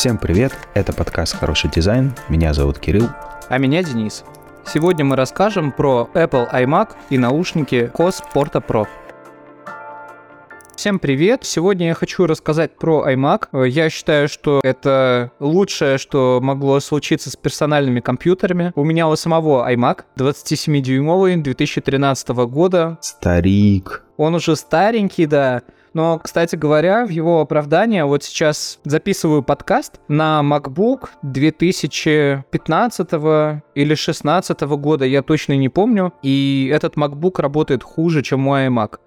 Всем 0.00 0.16
привет, 0.16 0.54
это 0.72 0.94
подкаст 0.94 1.36
«Хороший 1.36 1.68
дизайн», 1.70 2.14
меня 2.30 2.54
зовут 2.54 2.78
Кирилл. 2.78 3.10
А 3.50 3.58
меня 3.58 3.82
Денис. 3.82 4.24
Сегодня 4.66 5.04
мы 5.04 5.14
расскажем 5.14 5.72
про 5.72 6.08
Apple 6.14 6.50
iMac 6.50 6.92
и 7.10 7.18
наушники 7.18 7.92
COS 7.92 8.22
Porta 8.32 8.66
Pro. 8.66 8.86
Всем 10.74 10.98
привет! 10.98 11.44
Сегодня 11.44 11.88
я 11.88 11.94
хочу 11.94 12.24
рассказать 12.24 12.78
про 12.78 13.12
iMac. 13.12 13.68
Я 13.68 13.90
считаю, 13.90 14.30
что 14.30 14.62
это 14.64 15.32
лучшее, 15.38 15.98
что 15.98 16.40
могло 16.42 16.80
случиться 16.80 17.28
с 17.30 17.36
персональными 17.36 18.00
компьютерами. 18.00 18.72
У 18.76 18.84
меня 18.84 19.06
у 19.06 19.14
самого 19.16 19.70
iMac 19.70 20.04
27-дюймовый 20.16 21.36
2013 21.36 22.28
года. 22.30 22.96
Старик. 23.02 24.02
Он 24.16 24.34
уже 24.34 24.56
старенький, 24.56 25.26
да. 25.26 25.60
Но, 25.92 26.18
кстати 26.18 26.56
говоря, 26.56 27.04
в 27.04 27.08
его 27.08 27.40
оправдание 27.40 28.04
вот 28.04 28.22
сейчас 28.22 28.78
записываю 28.84 29.42
подкаст 29.42 30.00
на 30.08 30.40
MacBook 30.42 31.08
2015 31.22 33.12
или 33.74 33.86
2016 33.86 34.60
года, 34.60 35.04
я 35.04 35.22
точно 35.22 35.54
не 35.56 35.68
помню. 35.68 36.12
И 36.22 36.70
этот 36.72 36.96
MacBook 36.96 37.40
работает 37.40 37.82
хуже, 37.82 38.22
чем 38.22 38.40
мой 38.40 38.66
iMac. 38.66 38.98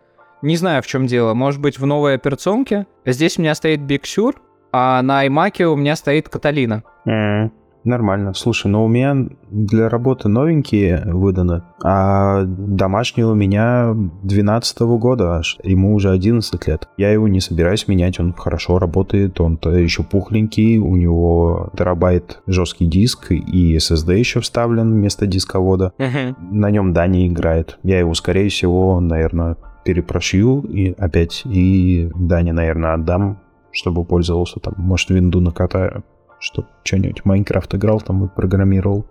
Не 0.41 0.58
знаю, 0.58 0.84
в 0.84 0.88
чем 0.88 1.08
дело. 1.08 1.34
Может 1.34 1.62
быть, 1.62 1.80
в 1.80 1.86
новой 1.86 2.16
операционке. 2.16 2.86
Здесь 3.05 3.38
у 3.38 3.41
меня 3.41 3.55
стоит 3.55 3.80
Big 3.80 4.02
Sur, 4.02 4.36
а 4.74 5.02
на 5.02 5.26
iMac 5.26 5.63
у 5.63 5.77
меня 5.77 5.96
стоит 5.96 6.27
Каталина. 6.27 6.84
Mm, 7.08 7.52
нормально. 7.84 8.34
Слушай, 8.34 8.68
но 8.68 8.86
у 8.86 8.88
меня 8.88 9.28
для 9.50 9.90
работы 9.90 10.30
новенькие 10.30 11.04
выданы, 11.05 11.64
а 11.84 12.44
домашний 12.46 13.24
у 13.24 13.36
меня 13.36 13.94
12 14.24 14.82
-го 14.82 14.98
года 14.98 15.38
аж. 15.38 15.58
Ему 15.64 15.94
уже 15.94 16.10
11 16.10 16.68
лет. 16.68 16.88
Я 16.98 17.12
его 17.12 17.27
не 17.27 17.40
собираюсь 17.40 17.88
менять, 17.88 18.20
он 18.20 18.34
хорошо 18.34 18.80
работает, 18.80 19.40
он-то 19.40 19.72
еще 19.72 20.04
пухленький, 20.04 20.77
у 20.77 20.96
него 20.96 21.72
терабайт 21.77 22.41
жесткий 22.48 22.85
диск 22.85 23.32
и 23.32 23.77
SSD 23.77 24.18
еще 24.18 24.40
вставлен 24.40 24.91
вместо 24.91 25.27
дисковода. 25.27 25.94
Uh-huh. 25.98 26.35
На 26.52 26.72
нем 26.72 26.94
Дани 26.94 27.27
играет. 27.27 27.79
Я 27.84 28.00
его, 28.00 28.13
скорее 28.13 28.50
всего, 28.50 29.00
наверное, 29.00 29.57
перепрошью 29.84 30.62
и 30.62 30.94
опять, 30.98 31.44
и 31.46 32.10
Дане, 32.16 32.54
наверное, 32.54 32.94
отдам, 32.94 33.40
чтобы 33.72 34.05
пользовался 34.05 34.60
там, 34.60 34.76
может, 34.77 35.10
винду 35.10 35.41
накатаю, 35.41 36.04
чтобы 36.44 36.68
что-нибудь 36.84 37.24
Майнкрафт 37.24 37.74
играл 37.74 38.02
там 38.02 38.26
и 38.26 38.27
программировал. 38.27 39.05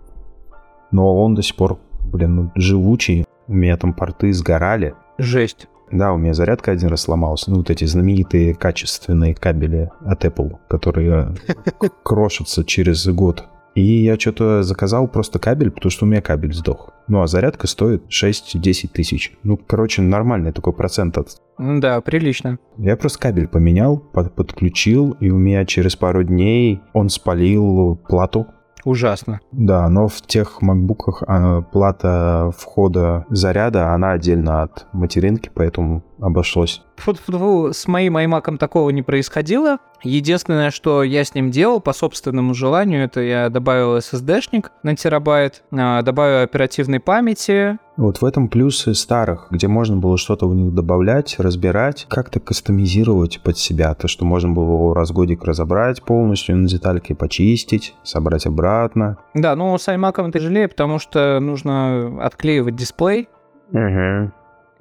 Но 0.91 1.21
он 1.21 1.33
до 1.33 1.41
сих 1.41 1.55
пор, 1.55 1.79
блин, 2.05 2.35
ну, 2.35 2.51
живучий. 2.55 3.25
У 3.47 3.53
меня 3.53 3.75
там 3.75 3.93
порты 3.93 4.31
сгорали. 4.31 4.93
Жесть. 5.17 5.67
Да, 5.91 6.13
у 6.13 6.17
меня 6.17 6.33
зарядка 6.33 6.71
один 6.71 6.89
раз 6.89 7.01
сломалась. 7.01 7.47
Ну, 7.47 7.55
вот 7.55 7.71
эти 7.71 7.85
знаменитые 7.85 8.53
качественные 8.53 9.33
кабели 9.33 9.89
от 10.05 10.23
Apple, 10.23 10.57
которые 10.67 11.35
крошатся 12.03 12.63
через 12.63 13.05
год. 13.07 13.45
И 13.75 13.81
я 13.81 14.19
что-то 14.19 14.63
заказал 14.63 15.07
просто 15.07 15.39
кабель, 15.39 15.71
потому 15.71 15.89
что 15.89 16.05
у 16.05 16.07
меня 16.07 16.21
кабель 16.21 16.53
сдох. 16.53 16.91
Ну, 17.07 17.21
а 17.21 17.27
зарядка 17.27 17.67
стоит 17.67 18.03
6-10 18.07 18.89
тысяч. 18.93 19.33
Ну, 19.43 19.57
короче, 19.57 20.01
нормальный 20.01 20.51
такой 20.51 20.73
процент 20.73 21.17
от... 21.17 21.29
Да, 21.57 21.99
прилично. 22.01 22.59
Я 22.77 22.95
просто 22.97 23.19
кабель 23.19 23.47
поменял, 23.47 23.97
под 23.97 24.33
подключил, 24.35 25.11
и 25.19 25.29
у 25.29 25.37
меня 25.37 25.65
через 25.65 25.95
пару 25.95 26.23
дней 26.23 26.81
он 26.93 27.09
спалил 27.09 27.95
плату. 28.07 28.47
Ужасно. 28.85 29.39
Да, 29.51 29.87
но 29.89 30.07
в 30.07 30.21
тех 30.21 30.61
макбуках 30.61 31.23
а, 31.25 31.61
плата 31.61 32.51
входа 32.57 33.25
заряда, 33.29 33.93
она 33.93 34.11
отдельно 34.11 34.63
от 34.63 34.87
материнки, 34.91 35.49
поэтому 35.53 36.03
обошлось. 36.23 36.81
Фу 36.95 37.11
-фу 37.11 37.31
-фу, 37.31 37.73
с 37.73 37.87
моим 37.87 38.17
iMac 38.17 38.57
такого 38.57 38.89
не 38.91 39.01
происходило. 39.01 39.77
Единственное, 40.03 40.71
что 40.71 41.03
я 41.03 41.23
с 41.23 41.35
ним 41.35 41.51
делал 41.51 41.79
по 41.81 41.93
собственному 41.93 42.53
желанию, 42.53 43.03
это 43.03 43.21
я 43.21 43.49
добавил 43.49 43.97
SSD-шник 43.97 44.69
на 44.83 44.95
терабайт, 44.95 45.63
а, 45.71 46.01
добавил 46.01 46.43
оперативной 46.43 46.99
памяти. 46.99 47.77
Вот 47.97 48.21
в 48.21 48.25
этом 48.25 48.47
плюсы 48.47 48.93
старых, 48.95 49.47
где 49.51 49.67
можно 49.67 49.97
было 49.97 50.17
что-то 50.17 50.47
в 50.47 50.55
них 50.55 50.73
добавлять, 50.73 51.35
разбирать, 51.39 52.05
как-то 52.09 52.39
кастомизировать 52.39 53.41
под 53.43 53.57
себя. 53.57 53.93
То, 53.93 54.07
что 54.07 54.25
можно 54.25 54.51
было 54.51 54.73
его 54.73 54.93
раз 54.93 55.11
годик 55.11 55.43
разобрать 55.43 56.01
полностью 56.03 56.57
на 56.57 56.67
детальки, 56.67 57.13
почистить, 57.13 57.95
собрать 58.03 58.45
обратно. 58.45 59.17
Да, 59.33 59.55
ну 59.55 59.77
с 59.77 59.87
iMac 59.87 60.31
тяжелее, 60.31 60.67
потому 60.67 60.99
что 60.99 61.39
нужно 61.39 62.23
отклеивать 62.25 62.75
дисплей. 62.75 63.29
Угу. 63.71 64.31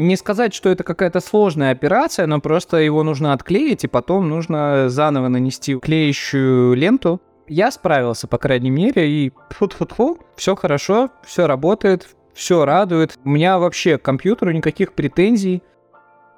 Не 0.03 0.17
сказать, 0.17 0.53
что 0.53 0.69
это 0.69 0.83
какая-то 0.83 1.21
сложная 1.21 1.71
операция, 1.71 2.27
но 2.27 2.41
просто 2.41 2.79
его 2.79 3.05
нужно 3.05 3.33
отклеить, 3.33 3.85
и 3.85 3.87
потом 3.87 4.29
нужно 4.29 4.89
заново 4.89 5.29
нанести 5.29 5.79
клеящую 5.79 6.75
ленту. 6.75 7.21
Я 7.47 7.71
справился, 7.71 8.27
по 8.27 8.37
крайней 8.37 8.71
мере, 8.71 9.09
и 9.09 9.33
фу-фу-фу, 9.51 10.19
все 10.35 10.57
хорошо, 10.57 11.11
все 11.25 11.47
работает, 11.47 12.09
все 12.35 12.65
радует. 12.65 13.17
У 13.25 13.29
меня 13.31 13.61
вообще 13.61 13.97
к 13.97 14.03
компьютеру 14.03 14.51
никаких 14.51 14.95
претензий. 14.95 15.63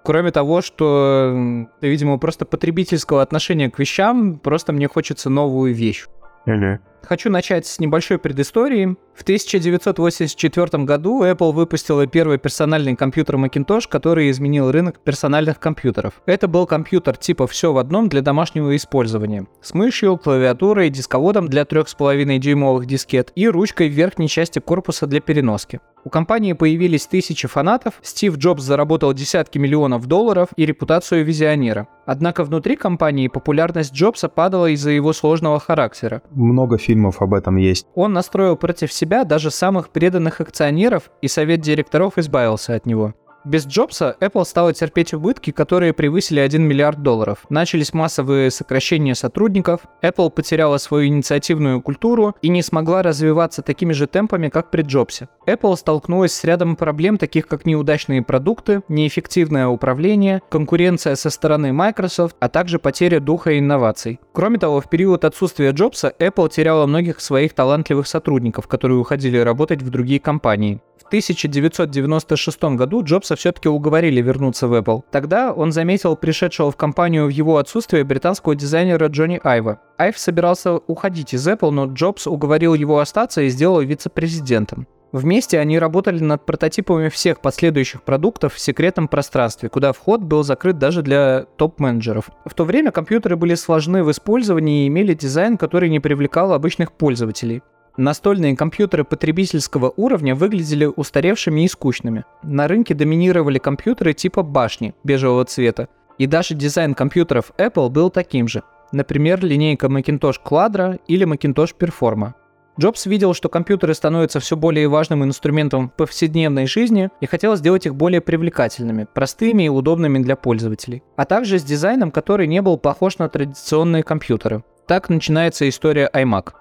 Кроме 0.05 0.31
того, 0.31 0.61
что, 0.61 1.67
видимо, 1.81 2.19
просто 2.19 2.45
потребительского 2.45 3.23
отношения 3.23 3.71
к 3.71 3.79
вещам, 3.79 4.39
просто 4.41 4.75
мне 4.75 4.89
хочется 4.89 5.31
новую 5.31 5.75
вещь. 5.75 6.07
Или 6.45 6.81
Хочу 7.07 7.31
начать 7.31 7.67
с 7.67 7.79
небольшой 7.81 8.19
предыстории. 8.19 8.97
В 9.15 9.23
1984 9.23 10.85
году 10.85 11.23
Apple 11.23 11.53
выпустила 11.53 12.07
первый 12.07 12.39
персональный 12.39 12.97
компьютер 12.97 13.37
Macintosh, 13.37 13.85
который 13.89 14.31
изменил 14.31 14.71
рынок 14.73 15.01
персональных 15.01 15.61
компьютеров. 15.61 16.15
Это 16.25 16.49
был 16.49 16.67
компьютер 16.67 17.17
типа 17.17 17.47
«все 17.47 17.73
в 17.73 17.79
одном» 17.79 18.09
для 18.09 18.23
домашнего 18.23 18.75
использования. 18.75 19.47
С 19.61 19.75
мышью, 19.75 20.17
клавиатурой, 20.17 20.89
дисководом 20.89 21.49
для 21.49 21.63
3,5 21.63 22.39
дюймовых 22.39 22.87
дискет 22.87 23.33
и 23.35 23.49
ручкой 23.49 23.89
в 23.89 23.93
верхней 23.93 24.29
части 24.29 24.59
корпуса 24.59 25.07
для 25.07 25.21
переноски. 25.21 25.81
У 26.05 26.11
компании 26.11 26.53
появились 26.53 27.07
тысячи 27.07 27.49
фанатов, 27.49 27.95
Стив 28.03 28.37
Джобс 28.37 28.63
заработал 28.63 29.15
десятки 29.15 29.57
миллионов 29.59 30.07
долларов 30.07 30.49
и 30.57 30.67
репутацию 30.67 31.25
визионера. 31.25 31.89
Однако 32.05 32.45
внутри 32.45 32.77
компании 32.77 33.29
популярность 33.29 33.95
Джобса 33.95 34.29
падала 34.29 34.67
из-за 34.67 34.91
его 34.91 35.15
сложного 35.15 35.59
характера. 35.59 36.21
Много 36.33 36.77
фильмов 36.77 36.94
об 37.21 37.35
этом 37.35 37.57
есть. 37.57 37.87
Он 37.95 38.13
настроил 38.13 38.57
против 38.57 38.93
себя 38.93 39.25
даже 39.25 39.51
самых 39.51 39.91
преданных 39.91 40.41
акционеров, 40.41 41.11
и 41.23 41.29
совет 41.29 41.61
директоров 41.61 42.19
избавился 42.19 42.75
от 42.75 42.87
него. 42.87 43.15
Без 43.45 43.67
Джобса 43.67 44.17
Apple 44.21 44.45
стала 44.47 44.73
терпеть 44.73 45.13
убытки, 45.13 45.51
которые 45.51 45.93
превысили 45.93 46.41
1 46.41 46.63
миллиард 46.63 47.03
долларов. 47.03 47.45
Начались 47.51 47.93
массовые 47.93 48.51
сокращения 48.51 49.15
сотрудников, 49.15 49.83
Apple 50.03 50.31
потеряла 50.31 50.79
свою 50.79 51.09
инициативную 51.09 51.83
культуру 51.83 52.35
и 52.41 52.49
не 52.49 52.63
смогла 52.63 53.03
развиваться 53.03 53.61
такими 53.61 53.93
же 53.93 54.07
темпами, 54.07 54.49
как 54.49 54.71
при 54.71 54.81
Джобсе. 54.81 55.29
Apple 55.47 55.77
столкнулась 55.77 56.33
с 56.33 56.43
рядом 56.45 56.75
проблем, 56.75 57.19
таких 57.19 57.47
как 57.47 57.67
неудачные 57.67 58.23
продукты, 58.23 58.83
неэффективное 58.89 59.69
управление, 59.69 60.41
конкуренция 60.49 61.15
со 61.15 61.29
стороны 61.29 61.75
Microsoft, 61.75 62.37
а 62.41 62.49
также 62.49 62.79
потеря 62.79 63.21
духа 63.21 63.59
инноваций. 63.59 64.21
Кроме 64.33 64.59
того, 64.59 64.81
в 64.81 64.89
период 64.89 65.27
отсутствия 65.27 65.73
Джобса 65.73 66.15
Apple 66.19 66.49
теряла 66.49 66.87
многих 66.87 67.21
своих 67.21 67.53
талантливых 67.53 68.07
сотрудников, 68.07 68.69
которые 68.69 68.99
уходили 68.99 69.37
работать 69.37 69.83
в 69.83 69.91
другие 69.91 70.19
компании. 70.19 70.81
В 71.03 71.07
1996 71.07 72.63
году 72.77 73.03
Джобса 73.03 73.37
все-таки 73.37 73.69
уговорили 73.69 74.23
вернуться 74.23 74.69
в 74.69 74.75
Apple. 74.75 75.03
Тогда 75.11 75.53
он 75.53 75.73
заметил 75.73 76.17
пришедшего 76.17 76.71
в 76.71 76.77
компанию 76.77 77.27
в 77.27 77.31
его 77.31 77.59
отсутствие 77.59 78.05
британского 78.05 78.55
дизайнера 78.55 79.09
Джонни 79.09 79.41
Айва. 79.43 79.81
Айв 79.99 80.19
собирался 80.19 80.75
уходить 80.75 81.35
из 81.35 81.47
Apple, 81.47 81.71
но 81.71 81.87
Джобс 81.87 82.27
уговорил 82.27 82.75
его 82.75 82.99
остаться 82.99 83.43
и 83.43 83.49
сделал 83.49 83.81
вице-президентом. 83.81 84.87
Вместе 85.15 85.61
они 85.61 85.79
работали 85.79 86.19
над 86.19 86.45
прототипами 86.45 87.09
всех 87.09 87.41
последующих 87.41 88.03
продуктов 88.03 88.55
в 88.55 88.59
секретном 88.59 89.07
пространстве, 89.07 89.69
куда 89.69 89.93
вход 89.93 90.23
был 90.23 90.43
закрыт 90.43 90.79
даже 90.79 91.03
для 91.03 91.47
топ-менеджеров. 91.57 92.31
В 92.45 92.53
то 92.53 92.65
время 92.65 92.91
компьютеры 92.91 93.37
были 93.37 93.55
сложны 93.55 94.03
в 94.03 94.11
использовании 94.11 94.85
и 94.85 94.89
имели 94.89 95.15
дизайн, 95.15 95.57
который 95.57 95.89
не 95.89 96.01
привлекал 96.01 96.53
обычных 96.53 96.91
пользователей. 96.91 97.63
Настольные 97.97 98.57
компьютеры 98.57 99.05
потребительского 99.05 99.93
уровня 99.97 100.35
выглядели 100.35 100.85
устаревшими 100.85 101.65
и 101.65 101.69
скучными. 101.69 102.25
На 102.43 102.67
рынке 102.67 102.93
доминировали 102.93 103.59
компьютеры 103.59 104.15
типа 104.15 104.43
башни 104.43 104.95
бежевого 105.05 105.45
цвета. 105.45 105.89
И 106.19 106.27
даже 106.27 106.55
дизайн 106.55 106.95
компьютеров 106.95 107.53
Apple 107.57 107.89
был 107.91 108.11
таким 108.11 108.49
же. 108.49 108.65
Например, 108.91 109.45
линейка 109.45 109.87
Macintosh 109.87 110.37
Quadro 110.45 111.01
или 111.07 111.25
Macintosh 111.25 111.77
Performa. 111.79 112.33
Джобс 112.81 113.07
видел, 113.07 113.35
что 113.35 113.49
компьютеры 113.49 113.95
становятся 113.95 114.41
все 114.41 114.57
более 114.57 114.89
важным 114.89 115.23
инструментом 115.23 115.89
в 115.89 115.93
повседневной 115.93 116.67
жизни 116.67 117.11
и 117.21 117.27
хотел 117.27 117.55
сделать 117.55 117.87
их 117.87 117.95
более 117.95 118.21
привлекательными, 118.21 119.07
простыми 119.15 119.65
и 119.65 119.69
удобными 119.69 120.19
для 120.19 120.35
пользователей. 120.35 121.05
А 121.15 121.25
также 121.25 121.61
с 121.61 121.63
дизайном, 121.63 122.11
который 122.11 122.49
не 122.49 122.61
был 122.61 122.77
похож 122.77 123.19
на 123.19 123.29
традиционные 123.29 124.03
компьютеры. 124.03 124.65
Так 124.89 125.09
начинается 125.09 125.69
история 125.69 126.11
iMac. 126.13 126.55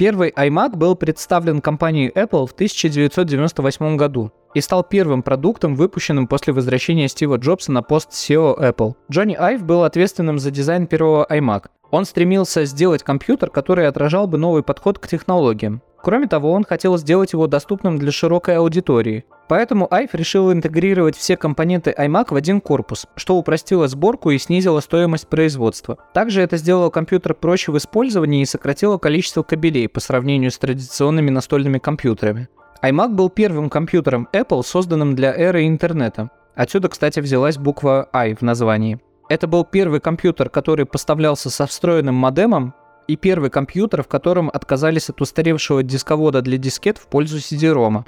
Первый 0.00 0.30
iMac 0.30 0.76
был 0.76 0.96
представлен 0.96 1.60
компанией 1.60 2.08
Apple 2.08 2.46
в 2.46 2.52
1998 2.52 3.98
году 3.98 4.32
и 4.54 4.62
стал 4.62 4.82
первым 4.82 5.22
продуктом, 5.22 5.76
выпущенным 5.76 6.26
после 6.26 6.54
возвращения 6.54 7.06
Стива 7.06 7.36
Джобса 7.36 7.70
на 7.70 7.82
пост 7.82 8.12
SEO 8.12 8.58
Apple. 8.58 8.94
Джонни 9.12 9.34
Айв 9.34 9.62
был 9.62 9.84
ответственным 9.84 10.38
за 10.38 10.50
дизайн 10.50 10.86
первого 10.86 11.26
iMac. 11.30 11.64
Он 11.90 12.06
стремился 12.06 12.64
сделать 12.64 13.02
компьютер, 13.02 13.50
который 13.50 13.86
отражал 13.86 14.26
бы 14.26 14.38
новый 14.38 14.62
подход 14.62 14.98
к 14.98 15.06
технологиям. 15.06 15.82
Кроме 16.02 16.26
того, 16.26 16.52
он 16.52 16.64
хотел 16.64 16.96
сделать 16.96 17.32
его 17.32 17.46
доступным 17.46 17.98
для 17.98 18.10
широкой 18.10 18.56
аудитории. 18.56 19.24
Поэтому 19.48 19.92
Айв 19.92 20.14
решил 20.14 20.52
интегрировать 20.52 21.16
все 21.16 21.36
компоненты 21.36 21.94
iMac 21.96 22.26
в 22.30 22.36
один 22.36 22.60
корпус, 22.60 23.06
что 23.16 23.36
упростило 23.36 23.88
сборку 23.88 24.30
и 24.30 24.38
снизило 24.38 24.80
стоимость 24.80 25.28
производства. 25.28 25.98
Также 26.14 26.40
это 26.40 26.56
сделало 26.56 26.90
компьютер 26.90 27.34
проще 27.34 27.72
в 27.72 27.76
использовании 27.76 28.42
и 28.42 28.46
сократило 28.46 28.96
количество 28.96 29.42
кабелей 29.42 29.88
по 29.88 30.00
сравнению 30.00 30.52
с 30.52 30.58
традиционными 30.58 31.30
настольными 31.30 31.78
компьютерами. 31.78 32.48
iMac 32.82 33.08
был 33.08 33.28
первым 33.28 33.68
компьютером 33.68 34.28
Apple, 34.32 34.62
созданным 34.62 35.14
для 35.14 35.34
эры 35.34 35.66
интернета. 35.66 36.30
Отсюда, 36.54 36.88
кстати, 36.88 37.20
взялась 37.20 37.58
буква 37.58 38.08
I 38.12 38.34
в 38.34 38.42
названии. 38.42 39.00
Это 39.28 39.46
был 39.46 39.64
первый 39.64 40.00
компьютер, 40.00 40.48
который 40.50 40.86
поставлялся 40.86 41.50
со 41.50 41.66
встроенным 41.66 42.16
модемом, 42.16 42.74
и 43.10 43.16
первый 43.16 43.50
компьютер, 43.50 44.04
в 44.04 44.08
котором 44.08 44.50
отказались 44.52 45.10
от 45.10 45.20
устаревшего 45.20 45.82
дисковода 45.82 46.42
для 46.42 46.58
дискет 46.58 46.96
в 46.96 47.08
пользу 47.08 47.38
CD-ROM. 47.38 48.04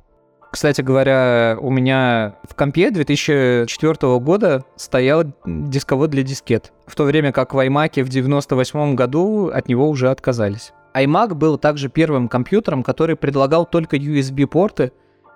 Кстати 0.52 0.81
говоря, 0.81 1.56
у 1.60 1.70
меня 1.70 2.37
в 2.49 2.54
компе 2.54 2.90
2004 2.90 4.19
года 4.19 4.64
стоял 4.76 5.25
дисковод 5.44 6.10
для 6.10 6.22
дискет, 6.22 6.72
в 6.87 6.94
то 6.94 7.04
время 7.04 7.32
как 7.32 7.52
в 7.52 7.58
iMac 7.58 8.02
в 8.04 8.08
98 8.08 8.94
году 8.94 9.49
от 9.49 9.66
него 9.66 9.88
уже 9.88 10.08
отказались. 10.08 10.72
iMac 10.94 11.34
был 11.34 11.58
также 11.58 11.88
первым 11.88 12.28
компьютером, 12.28 12.84
который 12.84 13.16
предлагал 13.16 13.66
только 13.66 13.96
USB-порты, 13.96 14.93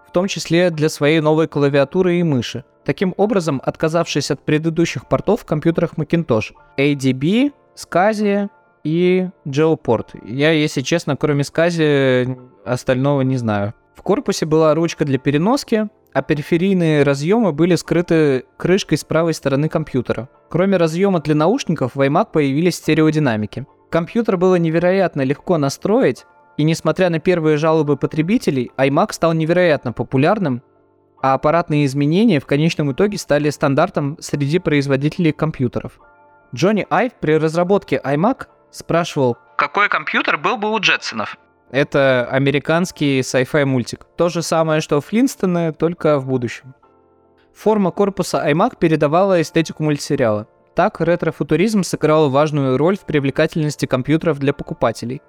в 0.06 0.12
том 0.12 0.28
числе 0.28 0.70
для 0.70 0.88
своей 0.88 1.20
новой 1.20 1.48
клавиатуры 1.48 2.20
и 2.20 2.22
мыши. 2.22 2.64
Таким 2.84 3.14
образом, 3.16 3.60
отказавшись 3.64 4.30
от 4.30 4.44
предыдущих 4.44 5.08
портов 5.08 5.40
в 5.40 5.44
компьютерах 5.44 5.94
Macintosh, 5.94 6.52
ADB, 6.78 7.52
SCSI 7.74 8.48
и 8.86 9.28
Geoport. 9.44 10.16
Я, 10.24 10.52
если 10.52 10.80
честно, 10.80 11.16
кроме 11.16 11.42
SCSI 11.42 12.38
остального 12.64 13.22
не 13.22 13.36
знаю. 13.36 13.74
В 13.96 14.02
корпусе 14.02 14.46
была 14.46 14.74
ручка 14.74 15.04
для 15.04 15.18
переноски, 15.18 15.88
а 16.12 16.22
периферийные 16.22 17.02
разъемы 17.02 17.52
были 17.52 17.74
скрыты 17.74 18.44
крышкой 18.56 18.96
с 18.96 19.04
правой 19.04 19.34
стороны 19.34 19.68
компьютера. 19.68 20.28
Кроме 20.48 20.76
разъема 20.76 21.20
для 21.20 21.34
наушников, 21.34 21.96
в 21.96 22.00
iMac 22.00 22.28
появились 22.32 22.76
стереодинамики. 22.76 23.66
Компьютер 23.90 24.36
было 24.36 24.54
невероятно 24.54 25.22
легко 25.22 25.58
настроить, 25.58 26.24
и 26.56 26.62
несмотря 26.62 27.10
на 27.10 27.18
первые 27.18 27.56
жалобы 27.56 27.96
потребителей, 27.96 28.70
iMac 28.76 29.12
стал 29.12 29.32
невероятно 29.32 29.92
популярным, 29.92 30.62
а 31.20 31.34
аппаратные 31.34 31.86
изменения 31.86 32.38
в 32.38 32.46
конечном 32.46 32.92
итоге 32.92 33.18
стали 33.18 33.50
стандартом 33.50 34.16
среди 34.20 34.60
производителей 34.60 35.32
компьютеров. 35.32 35.98
Джонни 36.54 36.86
Айв 36.88 37.12
при 37.20 37.32
разработке 37.32 38.00
iMac 38.02 38.46
спрашивал, 38.76 39.36
какой 39.56 39.88
компьютер 39.88 40.36
был 40.36 40.56
бы 40.56 40.70
у 40.70 40.78
Джетсонов. 40.78 41.36
Это 41.70 42.28
американский 42.30 43.20
sci-fi 43.20 43.64
мультик. 43.64 44.06
То 44.16 44.28
же 44.28 44.42
самое, 44.42 44.80
что 44.80 45.00
Флинстоны, 45.00 45.72
только 45.72 46.18
в 46.18 46.26
будущем. 46.26 46.74
Форма 47.54 47.90
корпуса 47.90 48.48
iMac 48.48 48.78
передавала 48.78 49.40
эстетику 49.40 49.82
мультсериала. 49.82 50.46
Так, 50.74 51.00
ретро-футуризм 51.00 51.82
сыграл 51.82 52.28
важную 52.28 52.76
роль 52.76 52.98
в 52.98 53.06
привлекательности 53.06 53.86
компьютеров 53.86 54.38
для 54.38 54.52
покупателей. 54.52 55.22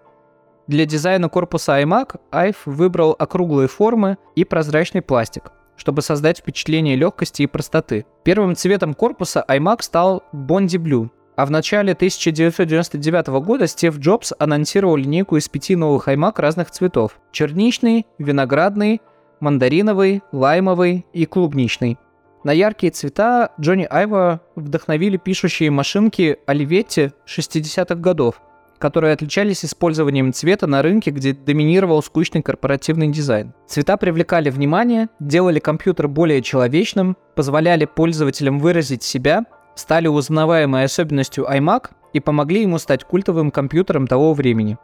Для 0.68 0.86
дизайна 0.86 1.30
корпуса 1.30 1.82
iMac 1.82 2.20
Айв 2.32 2.58
выбрал 2.66 3.16
округлые 3.18 3.70
формы 3.70 4.18
и 4.36 4.44
прозрачный 4.44 5.02
пластик, 5.02 5.54
чтобы 5.78 6.02
создать 6.02 6.40
впечатление 6.40 6.98
легкости 6.98 7.44
и 7.44 7.48
простоты. 7.48 8.06
Первым 8.26 8.58
цветом 8.58 8.94
корпуса 8.94 9.44
iMac 9.48 9.82
стал 9.82 10.24
Bondi 10.34 10.78
Blue, 10.78 11.10
а 11.38 11.46
в 11.46 11.52
начале 11.52 11.94
1999 11.94 13.28
года 13.46 13.68
Стив 13.68 13.98
Джобс 14.00 14.34
анонсировал 14.40 14.96
линейку 14.96 15.38
из 15.38 15.48
пяти 15.48 15.76
новых 15.76 16.08
iMac 16.08 16.34
разных 16.38 16.72
цветов. 16.72 17.20
Черничный, 17.32 18.08
виноградный, 18.18 19.02
мандариновый, 19.40 20.24
лаймовый 20.32 21.06
и 21.14 21.26
клубничный. 21.28 22.00
На 22.44 22.52
яркие 22.52 22.92
цвета 22.92 23.52
Джонни 23.62 23.88
Айва 23.88 24.42
вдохновили 24.56 25.18
пишущие 25.18 25.70
машинки 25.70 26.40
Оливетти 26.48 27.12
60-х 27.28 27.96
годов, 27.96 28.42
которые 28.80 29.14
отличались 29.14 29.64
использованием 29.64 30.34
цвета 30.34 30.66
на 30.66 30.82
рынке, 30.82 31.12
где 31.12 31.34
доминировал 31.34 32.02
скучный 32.02 32.42
корпоративный 32.42 33.10
дизайн. 33.10 33.54
Цвета 33.68 33.98
привлекали 33.98 34.50
внимание, 34.50 35.10
делали 35.20 35.60
компьютер 35.60 36.08
более 36.08 36.42
человечным, 36.42 37.16
позволяли 37.36 37.86
пользователям 37.86 38.58
выразить 38.58 39.04
себя 39.04 39.46
стали 39.78 40.08
узнаваемой 40.08 40.84
особенностью 40.84 41.46
iMac 41.46 41.92
и 42.14 42.20
помогли 42.20 42.64
ему 42.64 42.78
стать 42.80 43.04
культовым 43.04 43.52
компьютером 43.52 44.08
того 44.08 44.34
времени. 44.34 44.78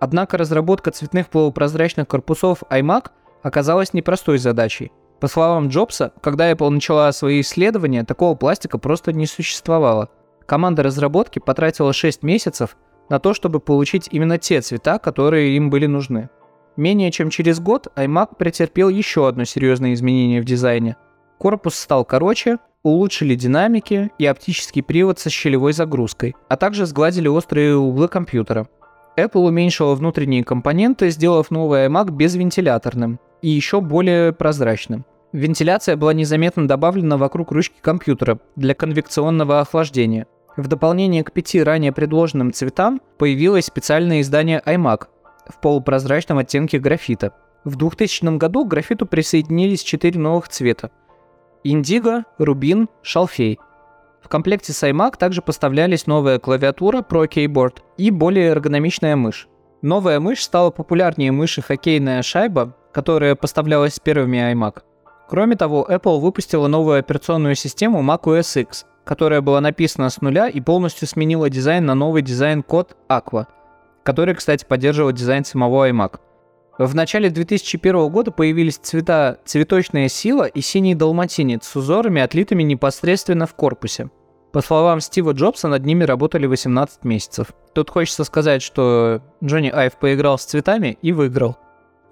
Однако 0.00 0.36
разработка 0.36 0.90
цветных 0.90 1.28
полупрозрачных 1.28 2.08
корпусов 2.08 2.62
iMac 2.70 3.10
оказалась 3.42 3.94
непростой 3.94 4.38
задачей. 4.38 4.92
По 5.20 5.28
словам 5.28 5.68
Джобса, 5.68 6.12
когда 6.20 6.50
Apple 6.50 6.68
начала 6.68 7.10
свои 7.12 7.40
исследования, 7.40 8.04
такого 8.04 8.34
пластика 8.34 8.78
просто 8.78 9.12
не 9.12 9.26
существовало. 9.26 10.10
Команда 10.46 10.82
разработки 10.82 11.38
потратила 11.38 11.92
6 11.92 12.22
месяцев 12.22 12.76
на 13.08 13.18
то, 13.18 13.32
чтобы 13.32 13.60
получить 13.60 14.08
именно 14.10 14.38
те 14.38 14.60
цвета, 14.60 14.98
которые 14.98 15.56
им 15.56 15.70
были 15.70 15.86
нужны. 15.86 16.28
Менее 16.76 17.12
чем 17.12 17.30
через 17.30 17.60
год 17.60 17.86
iMac 17.96 18.36
претерпел 18.36 18.88
еще 18.88 19.28
одно 19.28 19.44
серьезное 19.44 19.94
изменение 19.94 20.42
в 20.42 20.44
дизайне. 20.44 20.96
Корпус 21.44 21.74
стал 21.74 22.06
короче, 22.06 22.56
улучшили 22.82 23.34
динамики 23.34 24.10
и 24.18 24.24
оптический 24.24 24.82
привод 24.82 25.18
со 25.18 25.28
щелевой 25.28 25.74
загрузкой, 25.74 26.34
а 26.48 26.56
также 26.56 26.86
сгладили 26.86 27.28
острые 27.28 27.76
углы 27.76 28.08
компьютера. 28.08 28.66
Apple 29.18 29.46
уменьшила 29.46 29.94
внутренние 29.94 30.42
компоненты, 30.42 31.10
сделав 31.10 31.50
новый 31.50 31.86
iMac 31.86 32.12
безвентиляторным 32.12 33.20
и 33.42 33.50
еще 33.50 33.82
более 33.82 34.32
прозрачным. 34.32 35.04
Вентиляция 35.34 35.98
была 35.98 36.14
незаметно 36.14 36.66
добавлена 36.66 37.18
вокруг 37.18 37.52
ручки 37.52 37.76
компьютера 37.82 38.38
для 38.56 38.74
конвекционного 38.74 39.60
охлаждения. 39.60 40.26
В 40.56 40.66
дополнение 40.66 41.24
к 41.24 41.32
пяти 41.32 41.62
ранее 41.62 41.92
предложенным 41.92 42.54
цветам 42.54 43.02
появилось 43.18 43.66
специальное 43.66 44.22
издание 44.22 44.62
iMac 44.64 45.08
в 45.46 45.60
полупрозрачном 45.60 46.38
оттенке 46.38 46.78
графита. 46.78 47.34
В 47.64 47.76
2000 47.76 48.38
году 48.38 48.64
к 48.64 48.68
графиту 48.68 49.04
присоединились 49.04 49.82
четыре 49.82 50.18
новых 50.18 50.48
цвета 50.48 50.90
Индиго, 51.66 52.24
Рубин, 52.36 52.90
Шалфей. 53.00 53.58
В 54.22 54.28
комплекте 54.28 54.74
с 54.74 54.82
iMac 54.82 55.16
также 55.16 55.40
поставлялись 55.40 56.06
новая 56.06 56.38
клавиатура 56.38 56.98
Pro 56.98 57.26
Keyboard 57.26 57.78
и 57.96 58.10
более 58.10 58.48
эргономичная 58.48 59.16
мышь. 59.16 59.48
Новая 59.80 60.20
мышь 60.20 60.42
стала 60.42 60.70
популярнее 60.70 61.32
мыши 61.32 61.62
хоккейная 61.62 62.20
шайба, 62.20 62.76
которая 62.92 63.34
поставлялась 63.34 63.94
с 63.94 64.00
первыми 64.00 64.36
iMac. 64.52 64.82
Кроме 65.26 65.56
того, 65.56 65.86
Apple 65.88 66.20
выпустила 66.20 66.66
новую 66.66 66.98
операционную 66.98 67.54
систему 67.54 68.02
Mac 68.02 68.37
OS 68.37 68.60
X, 68.60 68.84
которая 69.06 69.40
была 69.40 69.62
написана 69.62 70.10
с 70.10 70.20
нуля 70.20 70.50
и 70.50 70.60
полностью 70.60 71.08
сменила 71.08 71.48
дизайн 71.48 71.86
на 71.86 71.94
новый 71.94 72.20
дизайн-код 72.20 72.94
Aqua, 73.08 73.46
который, 74.02 74.34
кстати, 74.34 74.66
поддерживал 74.66 75.12
дизайн 75.12 75.46
самого 75.46 75.88
iMac. 75.88 76.20
В 76.76 76.92
начале 76.92 77.30
2001 77.30 78.08
года 78.08 78.32
появились 78.32 78.78
цвета 78.78 79.38
«Цветочная 79.44 80.08
сила» 80.08 80.44
и 80.44 80.60
«Синий 80.60 80.96
далматинец» 80.96 81.68
с 81.68 81.76
узорами, 81.76 82.20
отлитыми 82.20 82.64
непосредственно 82.64 83.46
в 83.46 83.54
корпусе. 83.54 84.10
По 84.52 84.60
словам 84.60 85.00
Стива 85.00 85.32
Джобса, 85.32 85.68
над 85.68 85.86
ними 85.86 86.02
работали 86.02 86.46
18 86.46 87.04
месяцев. 87.04 87.48
Тут 87.74 87.90
хочется 87.90 88.24
сказать, 88.24 88.60
что 88.60 89.22
Джонни 89.42 89.68
Айв 89.68 89.94
поиграл 89.98 90.36
с 90.36 90.44
цветами 90.44 90.98
и 91.00 91.12
выиграл. 91.12 91.56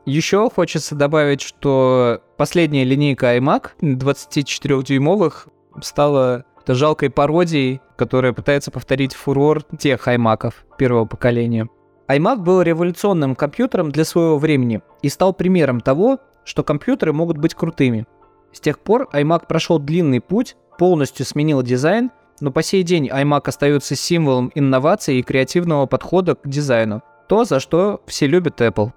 Еще 0.06 0.48
хочется 0.48 0.94
добавить, 0.94 1.40
что 1.40 2.20
последняя 2.36 2.84
линейка 2.84 3.36
iMac 3.36 3.70
24-дюймовых 3.80 5.48
стала 5.80 6.44
жалкой 6.68 7.10
пародией, 7.10 7.80
которая 7.96 8.32
пытается 8.32 8.70
повторить 8.70 9.14
фурор 9.14 9.64
тех 9.78 10.06
iMac'ов 10.06 10.54
первого 10.78 11.04
поколения 11.04 11.68
iMac 12.08 12.36
был 12.38 12.62
революционным 12.62 13.34
компьютером 13.34 13.90
для 13.90 14.04
своего 14.04 14.38
времени 14.38 14.82
и 15.02 15.08
стал 15.08 15.32
примером 15.32 15.80
того, 15.80 16.18
что 16.44 16.64
компьютеры 16.64 17.12
могут 17.12 17.38
быть 17.38 17.54
крутыми. 17.54 18.06
С 18.52 18.60
тех 18.60 18.78
пор 18.78 19.08
iMac 19.12 19.46
прошел 19.46 19.78
длинный 19.78 20.20
путь, 20.20 20.56
полностью 20.78 21.24
сменил 21.24 21.62
дизайн, 21.62 22.10
но 22.40 22.50
по 22.50 22.62
сей 22.62 22.82
день 22.82 23.08
iMac 23.08 23.42
остается 23.46 23.94
символом 23.94 24.50
инноваций 24.54 25.18
и 25.18 25.22
креативного 25.22 25.86
подхода 25.86 26.34
к 26.34 26.48
дизайну. 26.48 27.02
То, 27.28 27.44
за 27.44 27.60
что 27.60 28.02
все 28.06 28.26
любят 28.26 28.60
Apple. 28.60 28.90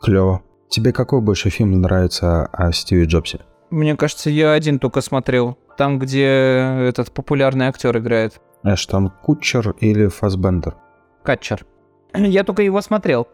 Клево. 0.00 0.42
Тебе 0.68 0.92
какой 0.92 1.20
больше 1.20 1.50
фильм 1.50 1.72
нравится 1.80 2.46
о 2.46 2.72
Стиве 2.72 3.04
Джобсе? 3.04 3.40
Мне 3.70 3.96
кажется, 3.96 4.30
я 4.30 4.52
один 4.52 4.78
только 4.78 5.00
смотрел. 5.00 5.58
Там, 5.76 5.98
где 5.98 6.24
этот 6.88 7.12
популярный 7.12 7.66
актер 7.66 7.96
играет. 7.98 8.40
Эштон 8.62 9.10
Кутчер 9.10 9.74
или 9.80 10.06
Фасбендер? 10.06 10.76
Катчер. 11.22 11.66
Я 12.14 12.44
только 12.44 12.62
его 12.62 12.80
смотрел. 12.80 13.28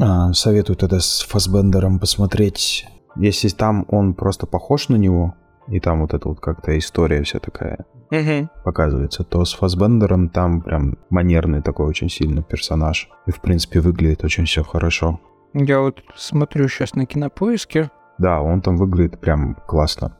А, 0.00 0.32
советую 0.32 0.76
тогда 0.76 1.00
с 1.00 1.22
Фасбендером 1.22 1.98
посмотреть. 1.98 2.86
Если 3.16 3.48
там 3.48 3.86
он 3.88 4.14
просто 4.14 4.46
похож 4.46 4.88
на 4.88 4.96
него, 4.96 5.34
и 5.68 5.80
там 5.80 6.00
вот 6.02 6.14
эта 6.14 6.28
вот 6.28 6.40
как-то 6.40 6.76
история 6.76 7.22
вся 7.22 7.38
такая 7.38 7.86
Угу. 8.10 8.48
показывается, 8.64 9.24
то 9.24 9.44
с 9.44 9.54
Фасбендером 9.54 10.28
там 10.28 10.60
прям 10.60 10.98
манерный 11.10 11.62
такой 11.62 11.86
очень 11.86 12.10
сильный 12.10 12.42
персонаж. 12.42 13.08
И, 13.26 13.30
в 13.30 13.40
принципе, 13.40 13.80
выглядит 13.80 14.24
очень 14.24 14.44
все 14.44 14.62
хорошо. 14.62 15.20
Я 15.54 15.80
вот 15.80 16.02
смотрю 16.14 16.68
сейчас 16.68 16.94
на 16.94 17.06
кинопоиске. 17.06 17.90
Да, 18.18 18.40
он 18.40 18.60
там 18.60 18.76
выглядит 18.76 19.20
прям 19.20 19.56
классно. 19.66 20.16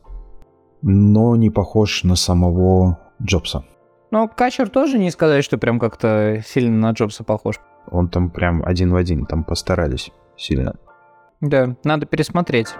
Но 0.81 1.35
не 1.35 1.49
похож 1.49 2.03
на 2.03 2.15
самого 2.15 2.99
Джобса. 3.21 3.63
Но 4.11 4.27
Качер 4.27 4.69
тоже 4.69 4.97
не 4.97 5.11
сказать, 5.11 5.43
что 5.43 5.57
прям 5.57 5.79
как-то 5.79 6.41
сильно 6.45 6.77
на 6.77 6.91
Джобса 6.91 7.23
похож. 7.23 7.59
Он 7.91 8.09
там 8.09 8.29
прям 8.29 8.63
один 8.65 8.91
в 8.91 8.95
один, 8.95 9.25
там 9.25 9.43
постарались 9.43 10.11
сильно. 10.37 10.75
Да, 11.41 11.75
надо 11.83 12.05
пересмотреть. 12.05 12.75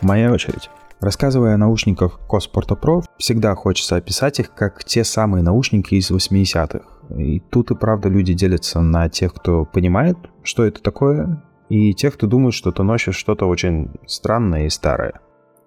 Моя 0.00 0.32
очередь. 0.32 0.70
Рассказывая 1.00 1.54
о 1.54 1.58
наушниках 1.58 2.20
Коsporta 2.28 2.78
Pro, 2.78 3.02
всегда 3.16 3.54
хочется 3.54 3.96
описать 3.96 4.38
их 4.40 4.54
как 4.54 4.84
те 4.84 5.02
самые 5.02 5.42
наушники 5.42 5.94
из 5.94 6.10
80-х. 6.10 6.80
И 7.16 7.40
тут 7.40 7.70
и 7.70 7.74
правда 7.74 8.08
люди 8.08 8.34
делятся 8.34 8.80
на 8.80 9.08
тех, 9.08 9.32
кто 9.32 9.64
понимает, 9.64 10.16
что 10.42 10.64
это 10.64 10.82
такое, 10.82 11.42
и 11.70 11.94
тех, 11.94 12.14
кто 12.14 12.26
думает, 12.26 12.54
что 12.54 12.70
ты 12.70 12.82
носишь 12.82 13.16
что-то 13.16 13.46
очень 13.46 13.90
странное 14.06 14.66
и 14.66 14.70
старое. 14.70 15.20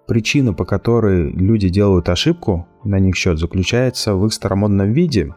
Причина, 0.06 0.52
по 0.52 0.64
которой 0.64 1.30
люди 1.30 1.68
делают 1.68 2.08
ошибку 2.08 2.66
на 2.84 2.98
них 2.98 3.16
счет, 3.16 3.38
заключается 3.38 4.14
в 4.14 4.26
их 4.26 4.32
старомодном 4.34 4.92
виде, 4.92 5.34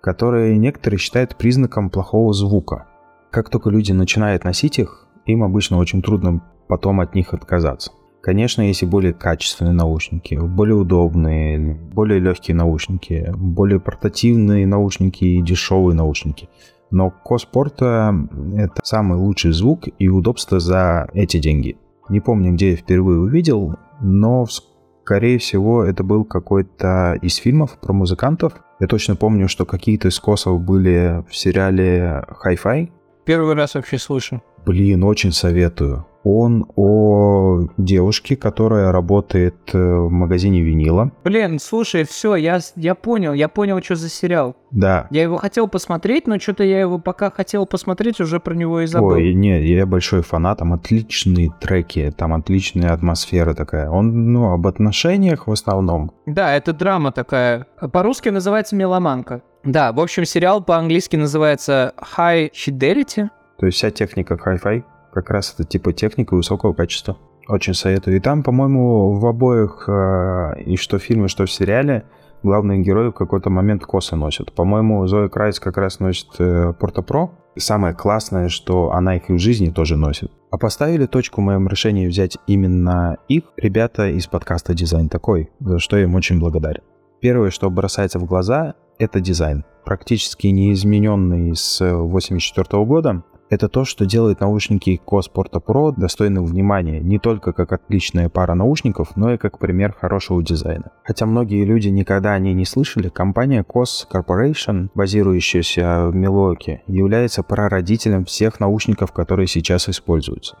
который 0.00 0.56
некоторые 0.56 0.98
считают 0.98 1.36
признаком 1.36 1.88
плохого 1.88 2.32
звука. 2.32 2.86
Как 3.30 3.48
только 3.48 3.70
люди 3.70 3.92
начинают 3.92 4.44
носить 4.44 4.78
их, 4.78 5.06
им 5.26 5.44
обычно 5.44 5.78
очень 5.78 6.02
трудно 6.02 6.42
потом 6.66 7.00
от 7.00 7.14
них 7.14 7.32
отказаться. 7.32 7.92
Конечно, 8.20 8.62
есть 8.62 8.82
и 8.82 8.86
более 8.86 9.12
качественные 9.12 9.74
наушники, 9.74 10.34
более 10.34 10.74
удобные, 10.74 11.74
более 11.74 12.18
легкие 12.18 12.56
наушники, 12.56 13.32
более 13.36 13.78
портативные 13.78 14.66
наушники 14.66 15.24
и 15.24 15.42
дешевые 15.42 15.94
наушники. 15.94 16.48
Но 16.90 17.10
Коспорта— 17.10 18.14
это 18.56 18.80
самый 18.82 19.18
лучший 19.18 19.52
звук 19.52 19.84
и 19.98 20.08
удобство 20.08 20.58
за 20.58 21.08
эти 21.12 21.38
деньги. 21.38 21.76
Не 22.08 22.20
помню, 22.20 22.52
где 22.52 22.70
я 22.70 22.76
впервые 22.76 23.20
увидел, 23.20 23.76
но, 24.00 24.46
скорее 24.46 25.38
всего, 25.38 25.84
это 25.84 26.04
был 26.04 26.24
какой-то 26.24 27.18
из 27.22 27.36
фильмов 27.36 27.78
про 27.80 27.92
музыкантов. 27.92 28.54
Я 28.80 28.86
точно 28.86 29.16
помню, 29.16 29.48
что 29.48 29.64
какие-то 29.64 30.08
из 30.08 30.20
косов 30.20 30.60
были 30.60 31.24
в 31.28 31.36
сериале 31.36 32.24
Hi-Fi. 32.44 32.90
Первый 33.28 33.54
раз 33.54 33.74
вообще 33.74 33.98
слышу. 33.98 34.42
Блин, 34.64 35.04
очень 35.04 35.32
советую. 35.32 36.06
Он 36.24 36.66
о 36.76 37.66
девушке, 37.76 38.36
которая 38.36 38.90
работает 38.90 39.54
э, 39.74 39.78
в 39.78 40.10
магазине 40.10 40.62
винила. 40.62 41.12
Блин, 41.24 41.58
слушай, 41.58 42.04
все, 42.04 42.36
я, 42.36 42.60
я 42.74 42.94
понял, 42.94 43.34
я 43.34 43.48
понял, 43.48 43.82
что 43.82 43.96
за 43.96 44.08
сериал. 44.08 44.56
Да. 44.70 45.08
Я 45.10 45.22
его 45.24 45.36
хотел 45.36 45.68
посмотреть, 45.68 46.26
но 46.26 46.38
что-то 46.38 46.64
я 46.64 46.80
его 46.80 46.98
пока 46.98 47.30
хотел 47.30 47.66
посмотреть, 47.66 48.18
уже 48.18 48.40
про 48.40 48.54
него 48.54 48.80
и 48.80 48.86
забыл. 48.86 49.08
Ой, 49.08 49.34
не, 49.34 49.62
я 49.62 49.84
большой 49.84 50.22
фанат, 50.22 50.60
там 50.60 50.72
отличные 50.72 51.50
треки, 51.60 52.10
там 52.16 52.32
отличная 52.32 52.94
атмосфера 52.94 53.52
такая. 53.52 53.90
Он, 53.90 54.32
ну, 54.32 54.52
об 54.52 54.66
отношениях 54.66 55.46
в 55.46 55.52
основном. 55.52 56.12
Да, 56.24 56.56
это 56.56 56.72
драма 56.72 57.12
такая. 57.12 57.66
По-русски 57.92 58.30
называется 58.30 58.74
«Меломанка». 58.74 59.42
Да, 59.68 59.92
в 59.92 60.00
общем, 60.00 60.24
сериал 60.24 60.64
по-английски 60.64 61.16
называется 61.16 61.92
High 62.16 62.50
Fidelity. 62.52 63.28
То 63.58 63.66
есть 63.66 63.76
вся 63.76 63.90
техника 63.90 64.38
Hi-Fi 64.42 64.82
как 65.12 65.28
раз 65.28 65.52
это 65.52 65.64
типа 65.64 65.92
техника 65.92 66.34
высокого 66.34 66.72
качества. 66.72 67.18
Очень 67.48 67.74
советую. 67.74 68.16
И 68.16 68.20
там, 68.20 68.42
по-моему, 68.42 69.18
в 69.18 69.26
обоих, 69.26 69.84
э, 69.86 70.62
и 70.64 70.78
что 70.78 70.98
в 70.98 71.02
фильме, 71.02 71.28
что 71.28 71.44
в 71.44 71.50
сериале, 71.50 72.04
главные 72.42 72.80
герои 72.80 73.10
в 73.10 73.12
какой-то 73.12 73.50
момент 73.50 73.84
косы 73.84 74.16
носят. 74.16 74.54
По-моему, 74.54 75.06
Зоя 75.06 75.28
Крайс 75.28 75.60
как 75.60 75.76
раз 75.76 76.00
носит 76.00 76.28
э, 76.38 76.72
Порто-Про. 76.72 77.30
И 77.54 77.60
самое 77.60 77.94
классное, 77.94 78.48
что 78.48 78.92
она 78.92 79.16
их 79.16 79.28
и 79.28 79.34
в 79.34 79.38
жизни 79.38 79.68
тоже 79.68 79.98
носит. 79.98 80.32
А 80.50 80.56
поставили 80.56 81.04
точку 81.04 81.42
в 81.42 81.44
моем 81.44 81.68
решении 81.68 82.06
взять 82.06 82.38
именно 82.46 83.18
их 83.28 83.44
ребята 83.58 84.08
из 84.08 84.28
подкаста 84.28 84.72
«Дизайн 84.72 85.10
такой», 85.10 85.50
за 85.60 85.78
что 85.78 85.98
я 85.98 86.04
им 86.04 86.14
очень 86.14 86.40
благодарен. 86.40 86.80
Первое, 87.20 87.50
что 87.50 87.68
бросается 87.68 88.18
в 88.18 88.24
глаза, 88.24 88.74
это 88.98 89.20
дизайн. 89.20 89.64
Практически 89.84 90.48
неизмененный 90.48 91.56
с 91.56 91.80
1984 91.80 92.84
года, 92.84 93.22
это 93.50 93.70
то, 93.70 93.86
что 93.86 94.04
делает 94.04 94.40
наушники 94.40 95.00
Cos 95.06 95.24
Porta 95.34 95.62
Pro 95.64 95.94
достойным 95.96 96.44
внимания 96.44 97.00
не 97.00 97.18
только 97.18 97.54
как 97.54 97.72
отличная 97.72 98.28
пара 98.28 98.54
наушников, 98.54 99.16
но 99.16 99.32
и 99.32 99.38
как 99.38 99.58
пример 99.58 99.94
хорошего 99.98 100.42
дизайна. 100.42 100.90
Хотя 101.02 101.24
многие 101.24 101.64
люди 101.64 101.88
никогда 101.88 102.34
о 102.34 102.38
ней 102.38 102.52
не 102.52 102.66
слышали, 102.66 103.08
компания 103.08 103.64
Cos 103.66 104.06
Corporation, 104.12 104.90
базирующаяся 104.94 106.08
в 106.08 106.14
Милуоке, 106.14 106.82
является 106.86 107.42
прародителем 107.42 108.26
всех 108.26 108.60
наушников, 108.60 109.12
которые 109.12 109.46
сейчас 109.46 109.88
используются. 109.88 110.58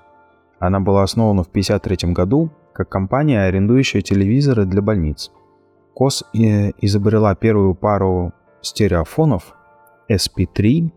Она 0.58 0.80
была 0.80 1.02
основана 1.02 1.44
в 1.44 1.48
1953 1.48 2.12
году 2.12 2.50
как 2.72 2.88
компания, 2.88 3.42
арендующая 3.42 4.00
телевизоры 4.00 4.64
для 4.64 4.80
больниц. 4.80 5.30
Cos 5.98 6.24
э, 6.34 6.72
изобрела 6.80 7.34
первую 7.34 7.74
пару 7.74 8.32
стереофонов 8.62 9.54
SP3 10.10 10.92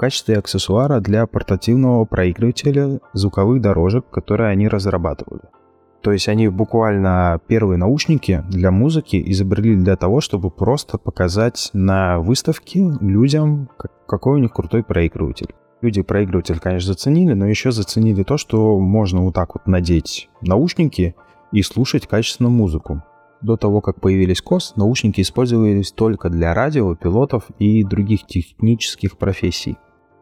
качестве 0.00 0.38
аксессуара 0.38 0.98
для 1.00 1.26
портативного 1.26 2.06
проигрывателя 2.06 3.00
звуковых 3.12 3.60
дорожек, 3.60 4.08
которые 4.08 4.48
они 4.48 4.66
разрабатывали. 4.66 5.42
То 6.00 6.12
есть 6.12 6.26
они 6.26 6.48
буквально 6.48 7.38
первые 7.46 7.76
наушники 7.76 8.42
для 8.48 8.70
музыки 8.70 9.22
изобрели 9.26 9.76
для 9.76 9.96
того, 9.96 10.22
чтобы 10.22 10.50
просто 10.50 10.96
показать 10.96 11.68
на 11.74 12.18
выставке 12.18 12.92
людям, 13.02 13.68
какой 14.06 14.36
у 14.36 14.38
них 14.38 14.54
крутой 14.54 14.82
проигрыватель. 14.82 15.54
Люди 15.82 16.00
проигрыватель, 16.00 16.58
конечно, 16.58 16.94
заценили, 16.94 17.34
но 17.34 17.46
еще 17.46 17.70
заценили 17.70 18.22
то, 18.22 18.38
что 18.38 18.78
можно 18.78 19.20
вот 19.20 19.34
так 19.34 19.54
вот 19.54 19.66
надеть 19.66 20.30
наушники 20.40 21.14
и 21.52 21.60
слушать 21.60 22.06
качественную 22.06 22.52
музыку. 22.52 23.02
До 23.42 23.56
того, 23.56 23.80
как 23.80 24.00
появились 24.00 24.42
КОС, 24.42 24.74
наушники 24.76 25.22
использовались 25.22 25.92
только 25.92 26.28
для 26.28 26.52
радио, 26.52 26.94
пилотов 26.94 27.48
и 27.58 27.84
других 27.84 28.26
технических 28.26 29.16
профессий. 29.16 29.78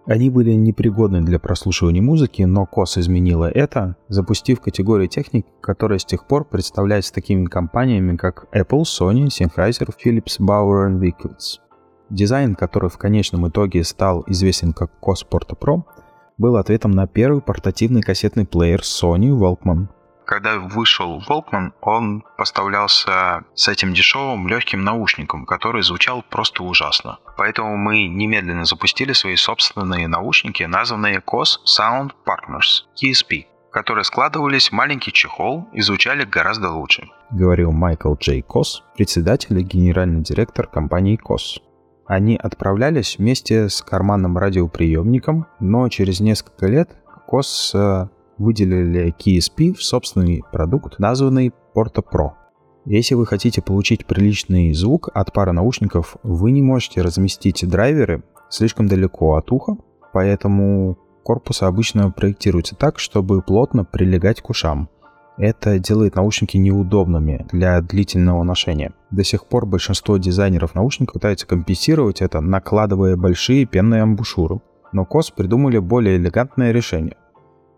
Они 0.07 0.31
были 0.31 0.53
непригодны 0.53 1.21
для 1.21 1.39
прослушивания 1.39 2.01
музыки, 2.01 2.43
но 2.43 2.67
COS 2.73 3.01
изменила 3.01 3.51
это, 3.51 3.97
запустив 4.09 4.61
категорию 4.61 5.09
техник, 5.09 5.47
которая 5.61 5.99
с 5.99 6.05
тех 6.05 6.27
пор 6.27 6.47
представляется 6.47 7.13
такими 7.13 7.45
компаниями, 7.45 8.17
как 8.17 8.47
Apple, 8.55 8.85
Sony, 8.85 9.27
Sennheiser, 9.27 9.91
Philips, 10.03 10.41
Bauer 10.41 10.89
и 10.89 11.11
Wickels. 11.11 11.59
Дизайн, 12.09 12.55
который 12.55 12.89
в 12.89 12.97
конечном 12.97 13.49
итоге 13.49 13.85
стал 13.85 14.25
известен 14.29 14.73
как 14.73 14.93
COS 15.03 15.27
Porta 15.31 15.59
Pro, 15.59 15.83
был 16.39 16.57
ответом 16.57 16.93
на 16.93 17.07
первый 17.07 17.43
портативный 17.43 18.01
кассетный 18.01 18.47
плеер 18.47 18.81
Sony 18.81 19.29
Walkman, 19.29 19.89
когда 20.29 20.59
вышел 20.59 21.23
Волкман, 21.27 21.73
он 21.81 22.23
поставлялся 22.37 23.45
с 23.55 23.67
этим 23.67 23.95
дешевым 23.95 24.47
легким 24.47 24.85
наушником, 24.85 25.47
который 25.47 25.83
звучал 25.83 26.23
просто 26.29 26.63
ужасно. 26.63 27.19
Поэтому 27.39 27.79
мы 27.79 28.07
немедленно 28.07 28.67
запустили 28.67 29.15
свои 29.15 29.37
собственные 29.37 30.07
наушники, 30.07 30.63
названные 30.65 31.23
COS 31.27 31.61
Sound 31.67 32.11
Partners, 32.27 32.85
KSP, 32.95 33.47
которые 33.73 34.05
складывались 34.05 34.69
в 34.69 34.73
маленький 34.73 35.13
чехол 35.13 35.67
и 35.73 35.81
звучали 35.81 36.25
гораздо 36.25 36.73
лучше. 36.73 37.09
Говорил 37.31 37.73
Майкл 37.73 38.15
Джей 38.15 38.43
Кос, 38.43 38.85
председатель 38.97 39.59
и 39.59 39.63
генеральный 39.63 40.21
директор 40.21 40.67
компании 40.67 41.17
Кос. 41.17 41.59
Они 42.07 42.37
отправлялись 42.37 43.17
вместе 43.17 43.71
с 43.71 43.81
карманным 43.81 44.37
радиоприемником, 44.37 45.47
но 45.59 45.89
через 45.89 46.21
несколько 46.21 46.67
лет 46.67 46.91
Кос 47.27 47.75
выделили 48.39 49.15
KSP 49.19 49.75
в 49.75 49.83
собственный 49.83 50.43
продукт, 50.53 50.99
названный 50.99 51.53
Porta 51.75 52.03
Pro. 52.03 52.31
Если 52.85 53.15
вы 53.15 53.27
хотите 53.27 53.61
получить 53.61 54.07
приличный 54.07 54.73
звук 54.73 55.11
от 55.13 55.33
пары 55.33 55.53
наушников, 55.53 56.17
вы 56.23 56.53
не 56.53 56.63
можете 56.63 57.03
разместить 57.03 57.69
драйверы 57.69 58.23
слишком 58.49 58.89
далеко 58.89 59.37
от 59.37 59.53
уха, 59.53 59.77
поэтому 60.13 60.97
корпусы 61.23 61.65
обычно 61.65 62.11
проектируются 62.11 62.75
так, 62.75 62.99
чтобы 62.99 63.43
плотно 63.43 63.85
прилегать 63.85 64.41
к 64.41 64.49
ушам. 64.49 64.89
Это 65.37 65.79
делает 65.79 66.17
наушники 66.17 66.57
неудобными 66.57 67.47
для 67.53 67.81
длительного 67.81 68.43
ношения. 68.43 68.93
До 69.11 69.23
сих 69.23 69.47
пор 69.47 69.67
большинство 69.67 70.17
дизайнеров 70.17 70.75
наушников 70.75 71.15
пытаются 71.15 71.47
компенсировать 71.47 72.23
это, 72.23 72.41
накладывая 72.41 73.17
большие 73.17 73.67
пенные 73.67 74.03
амбушюры. 74.03 74.61
Но 74.93 75.03
COS 75.03 75.35
придумали 75.37 75.79
более 75.79 76.17
элегантное 76.17 76.73
решение 76.73 77.17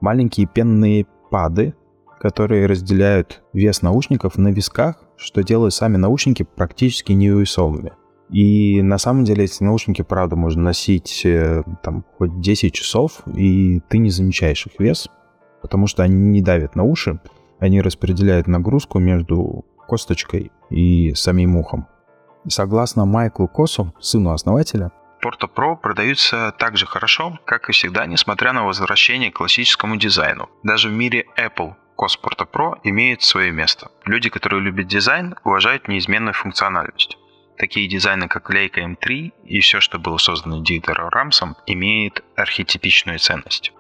маленькие 0.01 0.47
пенные 0.47 1.07
пады, 1.31 1.75
которые 2.21 2.67
разделяют 2.67 3.43
вес 3.53 3.83
наушников 3.83 4.37
на 4.37 4.49
висках, 4.49 5.03
что 5.17 5.43
делает 5.43 5.73
сами 5.73 5.97
наушники 5.97 6.43
практически 6.43 7.13
невесомыми. 7.13 7.93
И 8.31 8.81
на 8.83 8.99
самом 8.99 9.25
деле 9.25 9.45
эти 9.45 9.63
наушники, 9.63 10.03
правда, 10.03 10.37
можно 10.37 10.63
носить 10.63 11.23
э, 11.25 11.63
там 11.83 12.05
хоть 12.17 12.41
10 12.41 12.73
часов, 12.73 13.23
и 13.27 13.81
ты 13.89 13.99
не 13.99 14.11
замечаешь 14.11 14.67
их 14.67 14.79
вес, 14.79 15.09
потому 15.63 15.89
что 15.89 16.05
они 16.05 16.15
не 16.15 16.41
давят 16.41 16.77
на 16.77 16.85
уши, 16.85 17.21
они 17.59 17.81
распределяют 17.81 18.47
нагрузку 18.47 18.99
между 19.01 19.65
косточкой 19.89 20.53
и 20.71 21.13
самим 21.15 21.57
ухом. 21.57 21.89
Согласно 22.49 23.05
Майклу 23.05 23.49
Косу, 23.49 23.93
сыну 23.99 24.31
основателя, 24.31 24.93
Porto 25.23 25.49
Pro 25.53 25.77
продаются 25.77 26.55
так 26.59 26.77
же 26.77 26.87
хорошо, 26.87 27.39
как 27.45 27.69
и 27.69 27.73
всегда, 27.73 28.07
несмотря 28.07 28.53
на 28.53 28.65
возвращение 28.65 29.31
к 29.31 29.37
классическому 29.37 29.97
дизайну. 29.97 30.49
Даже 30.63 30.89
в 30.89 30.93
мире 30.93 31.27
Apple 31.39 31.75
Porto 31.99 32.49
Pro 32.51 32.79
имеет 32.83 33.23
свое 33.23 33.53
место. 33.53 33.91
Люди, 34.05 34.31
которые 34.31 34.63
любят 34.63 34.87
дизайн, 34.87 35.35
уважают 35.45 35.89
неизменную 35.89 36.35
функциональность. 36.35 37.19
Такие 37.59 37.89
дизайны, 37.89 38.27
как 38.27 38.51
Leica 38.51 38.83
M3 38.83 39.33
и 39.45 39.61
все, 39.61 39.81
что 39.81 39.99
было 39.99 40.17
создано 40.17 40.63
Дитером 40.63 41.09
Рамсом, 41.11 41.57
имеют 41.67 42.25
архетипичную 42.37 43.19
ценность. 43.19 43.73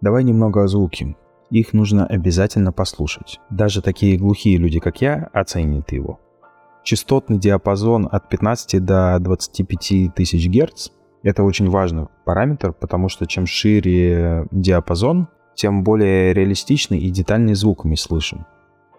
Давай 0.00 0.24
немного 0.24 0.64
о 0.64 0.66
звуке. 0.66 1.14
Их 1.50 1.72
нужно 1.72 2.06
обязательно 2.06 2.72
послушать. 2.72 3.38
Даже 3.50 3.82
такие 3.82 4.18
глухие 4.18 4.58
люди, 4.58 4.80
как 4.80 5.00
я, 5.00 5.30
оценят 5.32 5.92
его. 5.92 6.20
Частотный 6.84 7.38
диапазон 7.38 8.06
от 8.12 8.28
15 8.28 8.84
до 8.84 9.18
25 9.18 10.14
тысяч 10.14 10.48
Гц– 10.48 10.90
это 11.22 11.42
очень 11.42 11.70
важный 11.70 12.08
параметр, 12.26 12.74
потому 12.74 13.08
что 13.08 13.26
чем 13.26 13.46
шире 13.46 14.46
диапазон, 14.50 15.28
тем 15.54 15.82
более 15.82 16.34
реалистичный 16.34 16.98
и 16.98 17.08
детальный 17.08 17.54
звук 17.54 17.86
мы 17.86 17.96
слышим. 17.96 18.44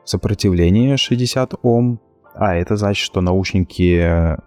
Сопротивление 0.03 0.97
60 0.97 1.53
Ом, 1.61 1.99
а 2.33 2.55
это 2.55 2.75
значит, 2.75 3.05
что 3.05 3.21
наушники 3.21 3.99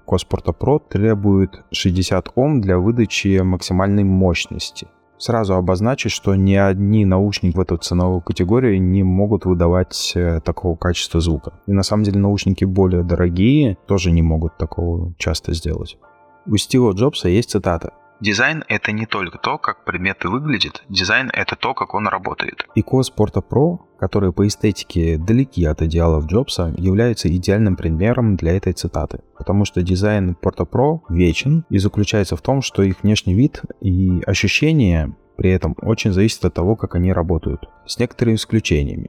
Cosporta 0.04 0.52
Pro 0.52 0.82
требуют 0.86 1.62
60 1.70 2.32
Ом 2.34 2.60
для 2.60 2.78
выдачи 2.78 3.38
максимальной 3.38 4.02
мощности. 4.02 4.88
Сразу 5.18 5.54
обозначить, 5.54 6.12
что 6.12 6.36
ни 6.36 6.54
одни 6.54 7.04
наушники 7.04 7.56
в 7.56 7.60
эту 7.60 7.76
ценовую 7.76 8.20
категорию 8.20 8.80
не 8.80 9.02
могут 9.02 9.44
выдавать 9.44 10.12
э, 10.14 10.40
такого 10.40 10.76
качества 10.76 11.20
звука. 11.20 11.54
И 11.66 11.72
на 11.72 11.82
самом 11.82 12.04
деле 12.04 12.20
наушники 12.20 12.64
более 12.64 13.02
дорогие 13.02 13.76
тоже 13.86 14.12
не 14.12 14.22
могут 14.22 14.56
такого 14.58 15.14
часто 15.18 15.54
сделать. 15.54 15.98
У 16.46 16.56
Стива 16.56 16.92
Джобса 16.92 17.28
есть 17.28 17.50
цитата. 17.50 17.92
Дизайн– 18.20 18.64
это 18.68 18.90
не 18.90 19.06
только 19.06 19.38
то, 19.38 19.58
как 19.58 19.84
предмет 19.84 20.24
выглядит, 20.24 20.82
дизайн– 20.88 21.30
это 21.32 21.54
то, 21.54 21.72
как 21.72 21.94
он 21.94 22.08
работает. 22.08 22.66
ИКО 22.74 23.04
Спорта 23.04 23.40
Pro, 23.40 23.78
которые 23.96 24.32
по 24.32 24.44
эстетике 24.44 25.18
далеки 25.18 25.64
от 25.64 25.82
идеалов 25.82 26.26
Джобса, 26.26 26.74
является 26.76 27.28
идеальным 27.28 27.76
примером 27.76 28.34
для 28.34 28.56
этой 28.56 28.72
цитаты. 28.72 29.20
Потому 29.36 29.64
что 29.64 29.82
дизайн 29.82 30.36
Porta 30.42 30.68
Pro 30.68 31.02
вечен 31.08 31.64
и 31.70 31.78
заключается 31.78 32.34
в 32.34 32.42
том, 32.42 32.60
что 32.60 32.82
их 32.82 33.04
внешний 33.04 33.34
вид 33.34 33.62
и 33.80 34.20
ощущения 34.26 35.14
при 35.36 35.50
этом 35.50 35.76
очень 35.80 36.10
зависят 36.12 36.44
от 36.44 36.54
того, 36.54 36.74
как 36.74 36.96
они 36.96 37.12
работают, 37.12 37.68
с 37.86 38.00
некоторыми 38.00 38.34
исключениями. 38.34 39.08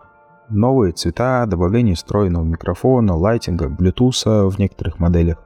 Новые 0.49 0.93
цвета, 0.93 1.47
добавление 1.47 1.95
встроенного 1.95 2.43
микрофона, 2.43 3.15
лайтинга, 3.15 3.65
Bluetooth 3.65 4.49
в 4.49 4.59
некоторых 4.59 4.99
моделях. 4.99 5.43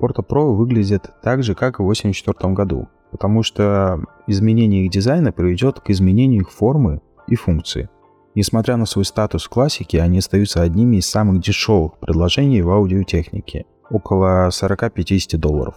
Porta 0.00 0.26
Pro 0.26 0.54
выглядит 0.54 1.10
так 1.22 1.42
же, 1.42 1.54
как 1.54 1.78
и 1.78 1.82
в 1.82 1.86
1984 1.86 2.54
году, 2.54 2.88
потому 3.12 3.44
что 3.44 4.00
изменение 4.26 4.84
их 4.84 4.90
дизайна 4.90 5.30
приведет 5.30 5.78
к 5.78 5.90
изменению 5.90 6.42
их 6.42 6.50
формы 6.50 7.00
и 7.28 7.36
функции. 7.36 7.88
Несмотря 8.34 8.76
на 8.76 8.86
свой 8.86 9.04
статус 9.04 9.46
классики, 9.46 9.98
они 9.98 10.18
остаются 10.18 10.62
одними 10.62 10.96
из 10.96 11.06
самых 11.06 11.40
дешевых 11.40 11.98
предложений 11.98 12.62
в 12.62 12.70
аудиотехнике– 12.70 13.66
около 13.90 14.48
40-50 14.48 15.36
долларов. 15.36 15.74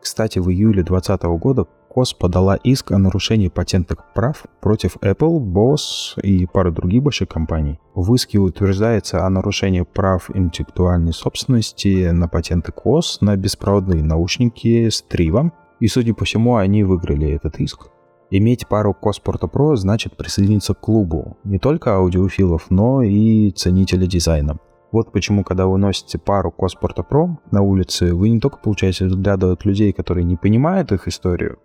Кстати, 0.00 0.38
в 0.38 0.50
июле 0.50 0.82
2020 0.82 1.22
года 1.40 1.66
КОС 1.88 2.12
подала 2.12 2.56
иск 2.56 2.92
о 2.92 2.98
нарушении 2.98 3.48
патентных 3.48 4.12
прав 4.14 4.44
против 4.60 4.96
Apple, 4.98 5.40
Bose 5.40 6.20
и 6.22 6.46
пары 6.46 6.70
других 6.70 7.02
больших 7.02 7.28
компаний. 7.28 7.80
В 7.94 8.14
иске 8.14 8.38
утверждается 8.38 9.24
о 9.24 9.30
нарушении 9.30 9.82
прав 9.82 10.30
интеллектуальной 10.34 11.12
собственности 11.12 12.10
на 12.10 12.28
патенты 12.28 12.72
КОС 12.72 13.20
на 13.20 13.36
беспроводные 13.36 14.02
наушники 14.02 14.88
с 14.88 15.02
Тривом 15.02 15.52
и, 15.80 15.88
судя 15.88 16.14
по 16.14 16.24
всему, 16.24 16.56
они 16.56 16.84
выиграли 16.84 17.30
этот 17.30 17.58
иск. 17.60 17.88
Иметь 18.30 18.68
пару 18.68 18.92
Коспорта 18.92 19.46
Pro 19.46 19.74
значит 19.76 20.16
присоединиться 20.16 20.74
к 20.74 20.80
клубу 20.80 21.38
не 21.44 21.58
только 21.58 21.94
аудиофилов, 21.94 22.70
но 22.70 23.02
и 23.02 23.50
ценителей 23.52 24.06
дизайна. 24.06 24.58
Вот 24.92 25.12
почему, 25.12 25.44
когда 25.44 25.66
вы 25.66 25.78
носите 25.78 26.18
пару 26.18 26.50
Коспорта 26.50 27.02
Pro 27.02 27.36
на 27.50 27.62
улице, 27.62 28.14
вы 28.14 28.28
не 28.28 28.40
только 28.40 28.58
получаете 28.58 29.06
взгляды 29.06 29.46
от 29.46 29.64
людей, 29.64 29.92
которые 29.92 30.24
не 30.24 30.36
понимают 30.36 30.92
их 30.92 31.08
историю, 31.08 31.58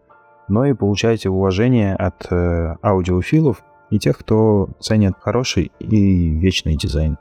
но 0.47 0.65
и 0.65 0.73
получаете 0.73 1.29
уважение 1.29 1.95
от 1.95 2.27
э, 2.31 2.75
аудиофилов 2.81 3.63
и 3.89 3.99
тех, 3.99 4.17
кто 4.17 4.69
ценит 4.79 5.13
хороший 5.19 5.71
и 5.79 6.29
вечный 6.29 6.75
дизайн. 6.75 7.17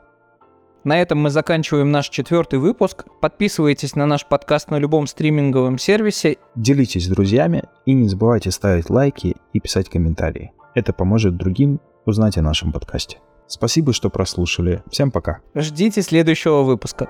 На 0.83 1.01
этом 1.01 1.19
мы 1.19 1.29
заканчиваем 1.29 1.91
наш 1.91 2.09
четвертый 2.09 2.59
выпуск. 2.59 3.05
Подписывайтесь 3.21 3.95
на 3.95 4.05
наш 4.05 4.25
подкаст 4.25 4.69
на 4.69 4.77
любом 4.77 5.07
стриминговом 5.07 5.77
сервисе. 5.77 6.37
Делитесь 6.55 7.05
с 7.05 7.09
друзьями 7.09 7.63
и 7.85 7.93
не 7.93 8.09
забывайте 8.09 8.51
ставить 8.51 8.89
лайки 8.89 9.37
и 9.53 9.59
писать 9.61 9.89
комментарии. 9.89 10.51
Это 10.75 10.91
поможет 10.91 11.37
другим 11.37 11.79
узнать 12.05 12.37
о 12.37 12.41
нашем 12.41 12.73
подкасте. 12.73 13.19
Спасибо, 13.47 13.93
что 13.93 14.09
прослушали. 14.09 14.83
Всем 14.89 15.09
пока. 15.11 15.39
Ждите 15.55 16.01
следующего 16.01 16.63
выпуска. 16.63 17.07